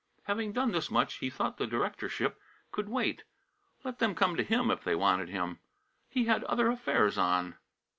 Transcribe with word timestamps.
Having 0.23 0.53
done 0.53 0.71
this 0.71 0.89
much 0.89 1.19
he 1.19 1.29
thought 1.29 1.57
the 1.57 1.67
directorship 1.67 2.41
could 2.71 2.89
wait. 2.89 3.23
Let 3.83 3.99
them 3.99 4.15
come 4.15 4.35
to 4.35 4.41
him 4.41 4.71
if 4.71 4.83
they 4.83 4.95
wanted 4.95 5.29
him. 5.29 5.59
He 6.09 6.25
had 6.25 6.43
other 6.45 6.69
affairs 6.71 7.19
on. 7.19 7.59